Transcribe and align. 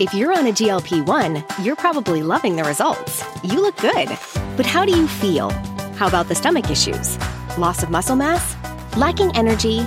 If 0.00 0.12
you're 0.12 0.36
on 0.36 0.48
a 0.48 0.50
GLP 0.50 1.06
1, 1.06 1.44
you're 1.62 1.76
probably 1.76 2.24
loving 2.24 2.56
the 2.56 2.64
results. 2.64 3.22
You 3.44 3.60
look 3.60 3.76
good. 3.76 4.08
But 4.56 4.66
how 4.66 4.84
do 4.84 4.90
you 4.90 5.06
feel? 5.06 5.50
How 5.94 6.08
about 6.08 6.26
the 6.26 6.34
stomach 6.34 6.68
issues? 6.68 7.16
Loss 7.58 7.84
of 7.84 7.90
muscle 7.90 8.16
mass? 8.16 8.56
Lacking 8.96 9.30
energy? 9.36 9.86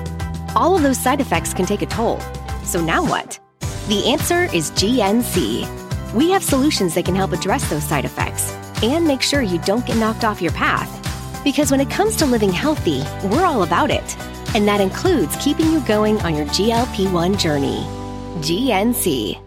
All 0.55 0.77
of 0.77 0.81
those 0.81 0.97
side 0.97 1.19
effects 1.19 1.53
can 1.53 1.65
take 1.65 1.81
a 1.81 1.85
toll. 1.85 2.21
So 2.63 2.79
now 2.79 3.03
what? 3.03 3.37
The 3.89 4.07
answer 4.07 4.43
is 4.55 4.71
GNC. 4.71 6.13
We 6.13 6.31
have 6.31 6.41
solutions 6.41 6.95
that 6.95 7.03
can 7.03 7.15
help 7.15 7.33
address 7.33 7.69
those 7.69 7.83
side 7.83 8.05
effects 8.05 8.53
and 8.81 9.05
make 9.05 9.21
sure 9.21 9.41
you 9.41 9.59
don't 9.59 9.85
get 9.85 9.97
knocked 9.97 10.23
off 10.23 10.41
your 10.41 10.53
path. 10.53 10.89
Because 11.43 11.69
when 11.69 11.81
it 11.81 11.89
comes 11.89 12.15
to 12.17 12.25
living 12.25 12.53
healthy, 12.53 13.03
we're 13.27 13.45
all 13.45 13.63
about 13.63 13.91
it. 13.91 14.15
And 14.55 14.65
that 14.69 14.79
includes 14.79 15.35
keeping 15.43 15.69
you 15.69 15.81
going 15.81 16.17
on 16.21 16.33
your 16.33 16.45
GLP 16.45 17.11
1 17.11 17.37
journey. 17.37 17.83
GNC. 18.39 19.46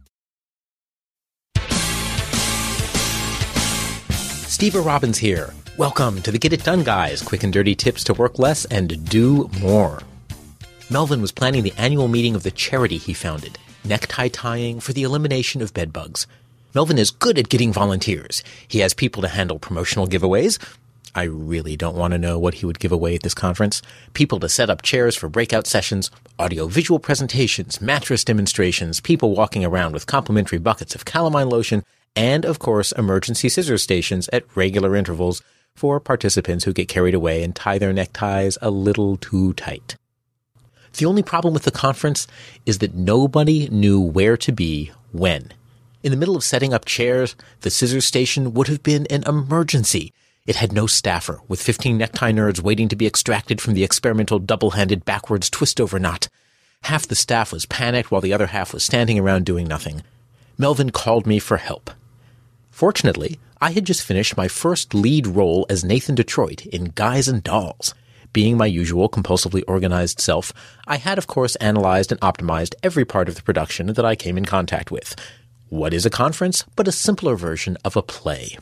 Stever 4.61 4.85
Robbins 4.85 5.17
here. 5.17 5.55
Welcome 5.75 6.21
to 6.21 6.31
the 6.31 6.37
Get 6.37 6.53
It 6.53 6.63
Done 6.63 6.83
Guys, 6.83 7.23
quick 7.23 7.41
and 7.41 7.51
dirty 7.51 7.73
tips 7.73 8.03
to 8.03 8.13
work 8.13 8.37
less 8.37 8.63
and 8.65 9.09
do 9.09 9.49
more. 9.59 10.03
Melvin 10.87 11.19
was 11.19 11.31
planning 11.31 11.63
the 11.63 11.73
annual 11.79 12.07
meeting 12.07 12.35
of 12.35 12.43
the 12.43 12.51
charity 12.51 12.99
he 12.99 13.11
founded, 13.11 13.57
necktie 13.83 14.27
tying 14.27 14.79
for 14.79 14.93
the 14.93 15.01
elimination 15.01 15.63
of 15.63 15.73
bedbugs. 15.73 16.27
Melvin 16.75 16.99
is 16.99 17.09
good 17.09 17.39
at 17.39 17.49
getting 17.49 17.73
volunteers. 17.73 18.43
He 18.67 18.81
has 18.81 18.93
people 18.93 19.23
to 19.23 19.29
handle 19.29 19.57
promotional 19.57 20.05
giveaways. 20.05 20.59
I 21.15 21.23
really 21.23 21.75
don't 21.75 21.97
want 21.97 22.11
to 22.11 22.19
know 22.19 22.37
what 22.37 22.53
he 22.53 22.67
would 22.67 22.77
give 22.77 22.91
away 22.91 23.15
at 23.15 23.23
this 23.23 23.33
conference. 23.33 23.81
People 24.13 24.39
to 24.41 24.47
set 24.47 24.69
up 24.69 24.83
chairs 24.83 25.15
for 25.15 25.27
breakout 25.27 25.65
sessions, 25.65 26.11
audio 26.37 26.67
visual 26.67 26.99
presentations, 26.99 27.81
mattress 27.81 28.23
demonstrations, 28.23 28.99
people 28.99 29.35
walking 29.35 29.65
around 29.65 29.93
with 29.93 30.05
complimentary 30.05 30.59
buckets 30.59 30.93
of 30.93 31.03
calamine 31.03 31.49
lotion, 31.49 31.83
and 32.15 32.45
of 32.45 32.59
course, 32.59 32.91
emergency 32.93 33.49
scissor 33.49 33.77
stations 33.77 34.29
at 34.33 34.45
regular 34.55 34.95
intervals 34.95 35.41
for 35.75 35.99
participants 35.99 36.65
who 36.65 36.73
get 36.73 36.87
carried 36.87 37.13
away 37.13 37.43
and 37.43 37.55
tie 37.55 37.77
their 37.77 37.93
neckties 37.93 38.57
a 38.61 38.69
little 38.69 39.17
too 39.17 39.53
tight. 39.53 39.95
The 40.97 41.05
only 41.05 41.23
problem 41.23 41.53
with 41.53 41.63
the 41.63 41.71
conference 41.71 42.27
is 42.65 42.79
that 42.79 42.93
nobody 42.93 43.69
knew 43.69 43.99
where 43.99 44.35
to 44.37 44.51
be 44.51 44.91
when. 45.11 45.53
In 46.03 46.11
the 46.11 46.17
middle 46.17 46.35
of 46.35 46.43
setting 46.43 46.73
up 46.73 46.85
chairs, 46.85 47.35
the 47.61 47.69
scissor 47.69 48.01
station 48.01 48.53
would 48.53 48.67
have 48.67 48.83
been 48.83 49.07
an 49.07 49.23
emergency. 49.25 50.11
It 50.45 50.57
had 50.57 50.73
no 50.73 50.87
staffer, 50.87 51.39
with 51.47 51.61
15 51.61 51.97
necktie 51.97 52.31
nerds 52.31 52.59
waiting 52.59 52.89
to 52.89 52.95
be 52.95 53.07
extracted 53.07 53.61
from 53.61 53.73
the 53.73 53.83
experimental 53.83 54.39
double-handed 54.39 55.05
backwards 55.05 55.49
twist-over 55.49 55.99
knot. 55.99 56.27
Half 56.83 57.07
the 57.07 57.15
staff 57.15 57.53
was 57.53 57.67
panicked 57.67 58.11
while 58.11 58.21
the 58.21 58.33
other 58.33 58.47
half 58.47 58.73
was 58.73 58.83
standing 58.83 59.19
around 59.19 59.45
doing 59.45 59.67
nothing. 59.67 60.01
Melvin 60.57 60.89
called 60.89 61.27
me 61.27 61.39
for 61.39 61.57
help. 61.57 61.91
Fortunately, 62.81 63.37
I 63.61 63.73
had 63.73 63.85
just 63.85 64.01
finished 64.01 64.35
my 64.35 64.47
first 64.47 64.95
lead 64.95 65.27
role 65.27 65.67
as 65.69 65.83
Nathan 65.83 66.15
Detroit 66.15 66.65
in 66.65 66.85
Guys 66.95 67.27
and 67.27 67.43
Dolls. 67.43 67.93
Being 68.33 68.57
my 68.57 68.65
usual 68.65 69.07
compulsively 69.07 69.63
organized 69.67 70.19
self, 70.19 70.51
I 70.87 70.97
had 70.97 71.19
of 71.19 71.27
course 71.27 71.55
analyzed 71.57 72.11
and 72.11 72.19
optimized 72.21 72.73
every 72.81 73.05
part 73.05 73.29
of 73.29 73.35
the 73.35 73.43
production 73.43 73.85
that 73.93 74.03
I 74.03 74.15
came 74.15 74.35
in 74.35 74.45
contact 74.45 74.89
with. 74.89 75.15
What 75.69 75.93
is 75.93 76.07
a 76.07 76.09
conference 76.09 76.65
but 76.75 76.87
a 76.87 76.91
simpler 76.91 77.35
version 77.35 77.77
of 77.85 77.95
a 77.95 78.01
play? 78.01 78.57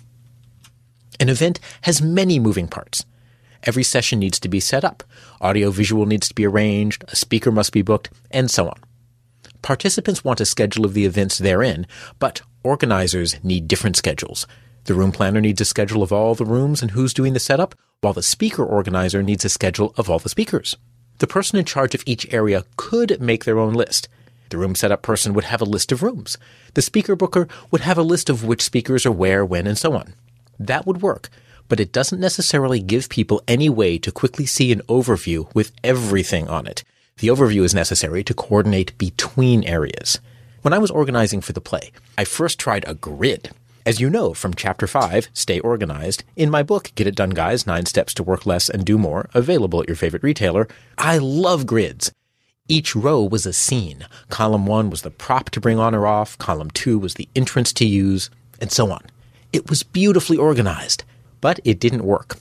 An 1.18 1.30
event 1.30 1.62
has 1.84 2.02
many 2.02 2.40
moving 2.40 2.68
parts. 2.68 3.06
Every 3.64 3.84
session 3.84 4.20
needs 4.20 4.42
to 4.42 4.50
be 4.50 4.60
set 4.60 4.84
up, 4.84 5.02
audio 5.40 5.72
visual 5.72 6.06
needs 6.06 6.28
to 6.28 6.36
be 6.36 6.46
arranged, 6.46 7.06
a 7.08 7.16
speaker 7.16 7.54
must 7.54 7.72
be 7.72 7.84
booked, 7.84 8.10
and 8.32 8.52
so 8.52 8.68
on. 8.68 8.82
Participants 9.62 10.26
want 10.26 10.42
a 10.42 10.46
schedule 10.46 10.84
of 10.84 10.94
the 10.94 11.06
events 11.06 11.38
therein, 11.38 11.88
but 12.18 12.42
organizers 12.64 13.42
need 13.44 13.68
different 13.68 13.96
schedules. 13.96 14.48
The 14.86 14.94
room 14.94 15.12
planner 15.12 15.42
needs 15.42 15.62
a 15.62 15.66
schedule 15.66 16.04
of 16.04 16.12
all 16.12 16.36
the 16.36 16.46
rooms 16.46 16.82
and 16.82 16.92
who's 16.92 17.14
doing 17.14 17.34
the 17.34 17.40
setup, 17.40 17.76
while 18.02 18.14
the 18.14 18.24
speaker 18.24 18.64
organizer 18.64 19.22
needs 19.22 19.46
a 19.46 19.50
schedule 19.50 19.94
of 19.98 20.10
all 20.10 20.20
the 20.20 20.30
speakers. 20.30 20.78
The 21.20 21.28
person 21.28 21.60
in 21.60 21.66
charge 21.66 21.94
of 21.94 22.04
each 22.06 22.32
area 22.34 22.64
could 22.78 23.22
make 23.22 23.44
their 23.44 23.60
own 23.60 23.74
list. 23.74 24.08
The 24.50 24.58
room 24.58 24.74
setup 24.74 25.02
person 25.02 25.34
would 25.34 25.44
have 25.44 25.62
a 25.62 25.66
list 25.66 25.92
of 25.92 26.02
rooms. 26.02 26.38
The 26.74 26.82
speaker 26.82 27.16
booker 27.16 27.48
would 27.72 27.82
have 27.82 27.98
a 27.98 28.04
list 28.04 28.30
of 28.30 28.44
which 28.44 28.64
speakers 28.64 29.06
are 29.06 29.12
where, 29.12 29.46
when, 29.46 29.68
and 29.68 29.78
so 29.78 29.94
on. 29.94 30.14
That 30.58 30.88
would 30.88 31.02
work, 31.02 31.30
but 31.68 31.80
it 31.80 31.92
doesn't 31.92 32.20
necessarily 32.20 32.80
give 32.80 33.10
people 33.10 33.44
any 33.48 33.70
way 33.70 33.98
to 34.00 34.12
quickly 34.12 34.46
see 34.46 34.72
an 34.72 34.82
overview 34.88 35.54
with 35.54 35.72
everything 35.84 36.48
on 36.48 36.66
it. 36.68 36.84
The 37.18 37.28
overview 37.28 37.64
is 37.64 37.76
necessary 37.76 38.24
to 38.24 38.34
coordinate 38.34 38.98
between 38.98 39.64
areas. 39.66 40.20
When 40.62 40.74
I 40.74 40.78
was 40.78 40.92
organizing 40.92 41.40
for 41.40 41.54
the 41.54 41.62
play, 41.62 41.92
I 42.18 42.26
first 42.26 42.60
tried 42.60 42.84
a 42.86 42.94
grid. 42.94 43.52
As 43.86 44.02
you 44.02 44.10
know 44.10 44.34
from 44.34 44.54
chapter 44.54 44.88
5, 44.88 45.30
Stay 45.34 45.62
Organized, 45.62 46.26
in 46.36 46.50
my 46.50 46.64
book, 46.64 46.92
Get 46.96 47.08
It 47.08 47.16
Done 47.16 47.30
Guys, 47.30 47.66
9 47.66 47.86
Steps 47.86 48.14
to 48.16 48.24
Work 48.24 48.46
Less 48.46 48.70
and 48.70 48.84
Do 48.84 48.98
More, 48.98 49.30
available 49.34 49.82
at 49.82 49.88
your 49.88 49.96
favorite 49.96 50.22
retailer, 50.22 50.68
I 50.98 51.18
love 51.18 51.66
grids. 51.66 52.12
Each 52.68 52.94
row 52.94 53.24
was 53.24 53.46
a 53.46 53.54
scene. 53.54 54.06
Column 54.30 54.66
1 54.66 54.90
was 54.90 55.04
the 55.04 55.12
prop 55.12 55.50
to 55.52 55.62
bring 55.62 55.80
on 55.80 55.96
or 55.96 56.06
off, 56.06 56.38
column 56.40 56.72
2 56.72 57.00
was 57.00 57.14
the 57.14 57.30
entrance 57.38 57.72
to 57.74 57.86
use, 57.86 58.30
and 58.60 58.70
so 58.70 58.92
on. 58.92 59.04
It 59.54 59.70
was 59.70 59.84
beautifully 59.84 60.36
organized, 60.36 61.06
but 61.40 61.62
it 61.64 61.80
didn't 61.80 62.04
work 62.04 62.38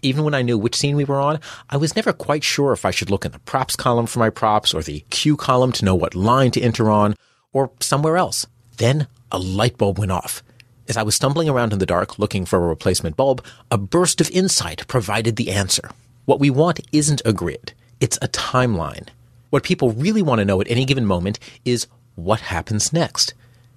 even 0.00 0.22
when 0.22 0.32
I 0.32 0.42
knew 0.42 0.56
which 0.56 0.76
scene 0.76 0.94
we 0.94 1.04
were 1.04 1.18
on, 1.18 1.40
I 1.70 1.76
was 1.76 1.96
never 1.96 2.12
quite 2.12 2.44
sure 2.44 2.72
if 2.72 2.84
I 2.84 2.92
should 2.92 3.10
look 3.10 3.24
in 3.24 3.32
the 3.32 3.40
props 3.40 3.74
column 3.74 4.06
for 4.06 4.20
my 4.20 4.30
props 4.30 4.72
or 4.72 4.80
the 4.80 5.00
cue 5.10 5.36
column 5.36 5.72
to 5.72 5.84
know 5.84 5.96
what 5.96 6.14
line 6.14 6.52
to 6.52 6.60
enter 6.60 6.88
on 6.88 7.16
or 7.52 7.70
somewhere 7.80 8.16
else. 8.16 8.46
Then 8.76 9.06
a 9.30 9.38
light 9.38 9.78
bulb 9.78 9.98
went 9.98 10.12
off. 10.12 10.42
As 10.88 10.96
I 10.96 11.02
was 11.02 11.14
stumbling 11.14 11.48
around 11.48 11.72
in 11.72 11.78
the 11.78 11.86
dark 11.86 12.18
looking 12.18 12.46
for 12.46 12.56
a 12.56 12.68
replacement 12.68 13.16
bulb, 13.16 13.44
a 13.70 13.76
burst 13.76 14.20
of 14.20 14.30
insight 14.30 14.86
provided 14.88 15.36
the 15.36 15.50
answer. 15.50 15.90
What 16.24 16.40
we 16.40 16.50
want 16.50 16.80
isn't 16.92 17.22
a 17.24 17.32
grid. 17.32 17.72
It's 18.00 18.18
a 18.22 18.28
timeline. 18.28 19.08
What 19.50 19.64
people 19.64 19.92
really 19.92 20.22
want 20.22 20.38
to 20.38 20.44
know 20.44 20.60
at 20.60 20.70
any 20.70 20.84
given 20.84 21.06
moment 21.06 21.38
is 21.64 21.86
what 22.14 22.40
happens 22.40 22.92
next. 22.92 23.34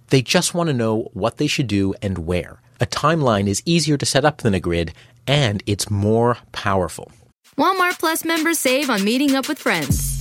They 0.09 0.21
just 0.21 0.53
want 0.53 0.67
to 0.67 0.73
know 0.73 1.09
what 1.13 1.37
they 1.37 1.47
should 1.47 1.67
do 1.67 1.93
and 2.01 2.19
where. 2.19 2.59
A 2.79 2.85
timeline 2.85 3.47
is 3.47 3.63
easier 3.65 3.97
to 3.97 4.05
set 4.05 4.25
up 4.25 4.39
than 4.39 4.53
a 4.53 4.59
grid, 4.59 4.93
and 5.27 5.63
it's 5.65 5.89
more 5.89 6.37
powerful. 6.51 7.11
Walmart 7.57 7.99
Plus 7.99 8.25
members 8.25 8.59
save 8.59 8.89
on 8.89 9.03
meeting 9.03 9.35
up 9.35 9.47
with 9.47 9.59
friends. 9.59 10.20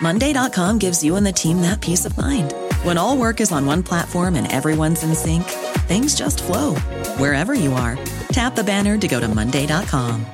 Monday.com 0.00 0.78
gives 0.78 1.04
you 1.04 1.16
and 1.16 1.26
the 1.26 1.32
team 1.32 1.60
that 1.60 1.80
peace 1.80 2.04
of 2.06 2.16
mind. 2.16 2.54
When 2.84 2.96
all 2.96 3.16
work 3.16 3.40
is 3.40 3.52
on 3.52 3.66
one 3.66 3.82
platform 3.82 4.36
and 4.36 4.50
everyone's 4.50 5.02
in 5.02 5.14
sync, 5.14 5.44
things 5.88 6.14
just 6.14 6.42
flow 6.42 6.76
wherever 7.18 7.52
you 7.54 7.72
are. 7.72 7.98
Tap 8.30 8.54
the 8.54 8.64
banner 8.64 8.96
to 8.96 9.08
go 9.08 9.18
to 9.18 9.28
Monday.com. 9.28 10.24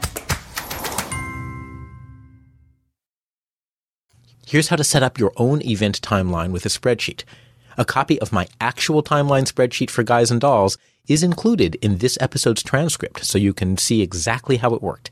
Here's 4.46 4.68
how 4.68 4.76
to 4.76 4.84
set 4.84 5.02
up 5.02 5.18
your 5.18 5.32
own 5.36 5.60
event 5.62 6.00
timeline 6.02 6.52
with 6.52 6.64
a 6.64 6.68
spreadsheet. 6.68 7.24
A 7.76 7.84
copy 7.84 8.18
of 8.20 8.32
my 8.32 8.46
actual 8.60 9.02
timeline 9.02 9.50
spreadsheet 9.50 9.90
for 9.90 10.04
Guys 10.04 10.30
and 10.30 10.40
Dolls 10.40 10.78
is 11.08 11.24
included 11.24 11.74
in 11.76 11.98
this 11.98 12.16
episode's 12.20 12.62
transcript 12.62 13.24
so 13.24 13.38
you 13.38 13.52
can 13.52 13.76
see 13.76 14.02
exactly 14.02 14.58
how 14.58 14.72
it 14.72 14.82
worked. 14.82 15.10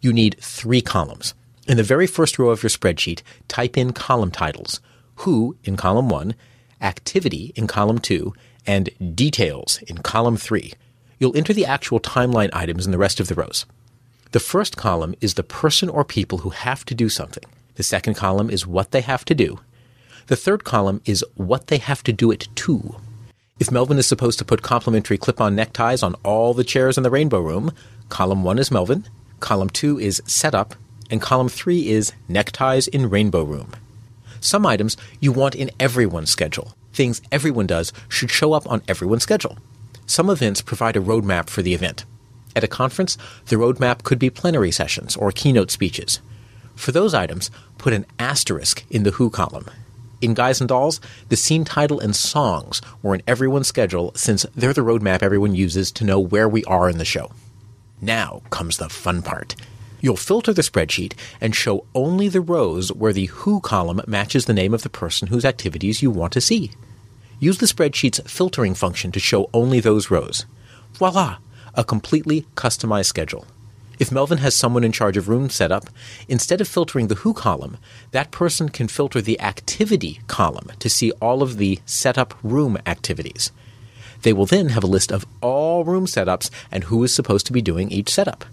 You 0.00 0.12
need 0.12 0.36
three 0.40 0.80
columns. 0.80 1.34
In 1.70 1.76
the 1.76 1.84
very 1.84 2.08
first 2.08 2.36
row 2.36 2.50
of 2.50 2.64
your 2.64 2.70
spreadsheet, 2.70 3.22
type 3.46 3.78
in 3.78 3.92
column 3.92 4.32
titles 4.32 4.80
Who 5.18 5.54
in 5.62 5.76
column 5.76 6.08
1, 6.08 6.34
Activity 6.80 7.52
in 7.54 7.68
column 7.68 8.00
2, 8.00 8.34
and 8.66 8.90
Details 9.14 9.78
in 9.86 9.98
column 9.98 10.36
3. 10.36 10.72
You'll 11.20 11.36
enter 11.36 11.52
the 11.52 11.66
actual 11.66 12.00
timeline 12.00 12.50
items 12.52 12.86
in 12.86 12.90
the 12.90 12.98
rest 12.98 13.20
of 13.20 13.28
the 13.28 13.36
rows. 13.36 13.66
The 14.32 14.40
first 14.40 14.76
column 14.76 15.14
is 15.20 15.34
the 15.34 15.44
person 15.44 15.88
or 15.88 16.04
people 16.04 16.38
who 16.38 16.50
have 16.50 16.84
to 16.86 16.94
do 16.96 17.08
something. 17.08 17.44
The 17.76 17.84
second 17.84 18.14
column 18.14 18.50
is 18.50 18.66
what 18.66 18.90
they 18.90 19.02
have 19.02 19.24
to 19.26 19.34
do. 19.36 19.60
The 20.26 20.34
third 20.34 20.64
column 20.64 21.00
is 21.04 21.24
what 21.36 21.68
they 21.68 21.78
have 21.78 22.02
to 22.02 22.12
do 22.12 22.32
it 22.32 22.48
to. 22.56 22.96
If 23.60 23.70
Melvin 23.70 23.98
is 24.00 24.08
supposed 24.08 24.40
to 24.40 24.44
put 24.44 24.62
complimentary 24.62 25.18
clip 25.18 25.40
on 25.40 25.54
neckties 25.54 26.02
on 26.02 26.16
all 26.24 26.52
the 26.52 26.64
chairs 26.64 26.96
in 26.96 27.04
the 27.04 27.10
Rainbow 27.10 27.38
Room, 27.38 27.70
column 28.08 28.42
1 28.42 28.58
is 28.58 28.72
Melvin, 28.72 29.06
column 29.38 29.70
2 29.70 30.00
is 30.00 30.20
setup, 30.26 30.74
and 31.10 31.20
column 31.20 31.48
3 31.48 31.88
is 31.88 32.12
neckties 32.28 32.88
in 32.88 33.10
Rainbow 33.10 33.42
Room. 33.42 33.72
Some 34.40 34.64
items 34.64 34.96
you 35.20 35.32
want 35.32 35.54
in 35.54 35.70
everyone's 35.78 36.30
schedule. 36.30 36.74
Things 36.92 37.20
everyone 37.30 37.66
does 37.66 37.92
should 38.08 38.30
show 38.30 38.52
up 38.52 38.70
on 38.70 38.82
everyone's 38.88 39.22
schedule. 39.22 39.58
Some 40.06 40.30
events 40.30 40.62
provide 40.62 40.96
a 40.96 41.00
roadmap 41.00 41.50
for 41.50 41.62
the 41.62 41.74
event. 41.74 42.04
At 42.56 42.64
a 42.64 42.68
conference, 42.68 43.18
the 43.46 43.56
roadmap 43.56 44.02
could 44.02 44.18
be 44.18 44.30
plenary 44.30 44.70
sessions 44.70 45.16
or 45.16 45.30
keynote 45.30 45.70
speeches. 45.70 46.20
For 46.74 46.92
those 46.92 47.14
items, 47.14 47.50
put 47.78 47.92
an 47.92 48.06
asterisk 48.18 48.84
in 48.90 49.02
the 49.02 49.12
Who 49.12 49.30
column. 49.30 49.66
In 50.20 50.34
Guys 50.34 50.60
and 50.60 50.68
Dolls, 50.68 51.00
the 51.28 51.36
scene 51.36 51.64
title 51.64 52.00
and 52.00 52.14
songs 52.14 52.82
were 53.02 53.14
in 53.14 53.22
everyone's 53.26 53.68
schedule 53.68 54.12
since 54.14 54.44
they're 54.54 54.72
the 54.72 54.80
roadmap 54.80 55.22
everyone 55.22 55.54
uses 55.54 55.92
to 55.92 56.04
know 56.04 56.18
where 56.18 56.48
we 56.48 56.64
are 56.64 56.90
in 56.90 56.98
the 56.98 57.04
show. 57.04 57.30
Now 58.00 58.42
comes 58.50 58.78
the 58.78 58.88
fun 58.88 59.22
part. 59.22 59.54
You'll 60.00 60.16
filter 60.16 60.52
the 60.52 60.62
spreadsheet 60.62 61.12
and 61.40 61.54
show 61.54 61.84
only 61.94 62.28
the 62.28 62.40
rows 62.40 62.92
where 62.92 63.12
the 63.12 63.26
Who 63.26 63.60
column 63.60 64.00
matches 64.06 64.46
the 64.46 64.54
name 64.54 64.72
of 64.72 64.82
the 64.82 64.88
person 64.88 65.28
whose 65.28 65.44
activities 65.44 66.02
you 66.02 66.10
want 66.10 66.32
to 66.32 66.40
see. 66.40 66.72
Use 67.38 67.58
the 67.58 67.66
spreadsheet's 67.66 68.20
filtering 68.30 68.74
function 68.74 69.12
to 69.12 69.20
show 69.20 69.48
only 69.52 69.80
those 69.80 70.10
rows. 70.10 70.46
Voila! 70.94 71.38
A 71.74 71.84
completely 71.84 72.46
customized 72.56 73.06
schedule. 73.06 73.46
If 73.98 74.10
Melvin 74.10 74.38
has 74.38 74.54
someone 74.54 74.82
in 74.82 74.92
charge 74.92 75.18
of 75.18 75.28
room 75.28 75.50
setup, 75.50 75.90
instead 76.26 76.62
of 76.62 76.68
filtering 76.68 77.08
the 77.08 77.16
Who 77.16 77.34
column, 77.34 77.76
that 78.12 78.30
person 78.30 78.70
can 78.70 78.88
filter 78.88 79.20
the 79.20 79.38
Activity 79.40 80.20
column 80.26 80.72
to 80.78 80.88
see 80.88 81.12
all 81.20 81.42
of 81.42 81.58
the 81.58 81.78
setup 81.84 82.34
room 82.42 82.78
activities. 82.86 83.52
They 84.22 84.32
will 84.32 84.46
then 84.46 84.70
have 84.70 84.84
a 84.84 84.88
list 84.88 85.12
of 85.12 85.26
all 85.42 85.84
room 85.84 86.06
setups 86.06 86.50
and 86.70 86.84
who 86.84 87.04
is 87.04 87.14
supposed 87.14 87.46
to 87.46 87.52
be 87.52 87.60
doing 87.60 87.90
each 87.90 88.10
setup. 88.10 88.46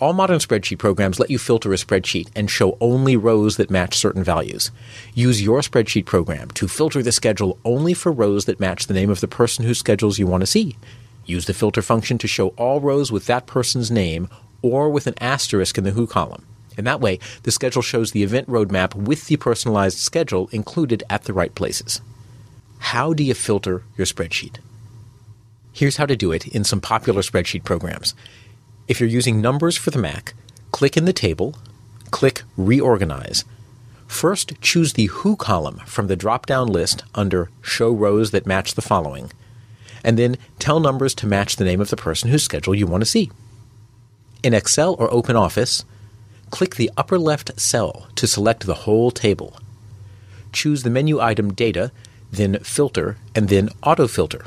All 0.00 0.12
modern 0.12 0.40
spreadsheet 0.40 0.78
programs 0.78 1.20
let 1.20 1.30
you 1.30 1.38
filter 1.38 1.72
a 1.72 1.76
spreadsheet 1.76 2.28
and 2.34 2.50
show 2.50 2.76
only 2.80 3.16
rows 3.16 3.58
that 3.58 3.70
match 3.70 3.96
certain 3.96 4.24
values. 4.24 4.72
Use 5.14 5.40
your 5.40 5.60
spreadsheet 5.60 6.04
program 6.04 6.50
to 6.52 6.66
filter 6.66 7.00
the 7.00 7.12
schedule 7.12 7.58
only 7.64 7.94
for 7.94 8.10
rows 8.10 8.46
that 8.46 8.58
match 8.58 8.88
the 8.88 8.94
name 8.94 9.08
of 9.08 9.20
the 9.20 9.28
person 9.28 9.64
whose 9.64 9.78
schedules 9.78 10.18
you 10.18 10.26
want 10.26 10.40
to 10.40 10.48
see. 10.48 10.76
Use 11.26 11.46
the 11.46 11.54
filter 11.54 11.80
function 11.80 12.18
to 12.18 12.26
show 12.26 12.48
all 12.48 12.80
rows 12.80 13.12
with 13.12 13.26
that 13.26 13.46
person's 13.46 13.88
name 13.88 14.28
or 14.62 14.90
with 14.90 15.06
an 15.06 15.14
asterisk 15.20 15.78
in 15.78 15.84
the 15.84 15.92
Who 15.92 16.08
column. 16.08 16.44
And 16.76 16.86
that 16.88 17.00
way, 17.00 17.20
the 17.44 17.52
schedule 17.52 17.82
shows 17.82 18.10
the 18.10 18.24
event 18.24 18.48
roadmap 18.48 18.96
with 18.96 19.28
the 19.28 19.36
personalized 19.36 19.98
schedule 19.98 20.48
included 20.50 21.04
at 21.08 21.22
the 21.22 21.32
right 21.32 21.54
places. 21.54 22.00
How 22.78 23.12
do 23.12 23.22
you 23.22 23.34
filter 23.34 23.84
your 23.96 24.06
spreadsheet? 24.06 24.56
Here's 25.72 25.98
how 25.98 26.06
to 26.06 26.16
do 26.16 26.32
it 26.32 26.48
in 26.48 26.64
some 26.64 26.80
popular 26.80 27.22
spreadsheet 27.22 27.62
programs. 27.62 28.16
If 28.86 29.00
you're 29.00 29.08
using 29.08 29.40
numbers 29.40 29.78
for 29.78 29.90
the 29.90 29.98
Mac, 29.98 30.34
click 30.70 30.96
in 30.96 31.06
the 31.06 31.12
table, 31.12 31.56
click 32.10 32.42
Reorganize. 32.56 33.44
First, 34.06 34.60
choose 34.60 34.92
the 34.92 35.06
Who 35.06 35.36
column 35.36 35.80
from 35.86 36.06
the 36.06 36.16
drop 36.16 36.44
down 36.44 36.68
list 36.68 37.02
under 37.14 37.50
Show 37.62 37.90
Rows 37.90 38.30
that 38.32 38.46
match 38.46 38.74
the 38.74 38.82
following, 38.82 39.32
and 40.04 40.18
then 40.18 40.36
tell 40.58 40.80
numbers 40.80 41.14
to 41.16 41.26
match 41.26 41.56
the 41.56 41.64
name 41.64 41.80
of 41.80 41.88
the 41.88 41.96
person 41.96 42.28
whose 42.28 42.42
schedule 42.42 42.74
you 42.74 42.86
want 42.86 43.00
to 43.00 43.10
see. 43.10 43.30
In 44.42 44.52
Excel 44.52 44.94
or 44.98 45.08
OpenOffice, 45.08 45.84
click 46.50 46.76
the 46.76 46.90
upper 46.96 47.18
left 47.18 47.58
cell 47.58 48.08
to 48.16 48.26
select 48.26 48.66
the 48.66 48.74
whole 48.84 49.10
table. 49.10 49.58
Choose 50.52 50.82
the 50.82 50.90
menu 50.90 51.20
item 51.20 51.54
Data, 51.54 51.90
then 52.30 52.58
Filter, 52.58 53.16
and 53.34 53.48
then 53.48 53.70
Autofilter. 53.82 54.46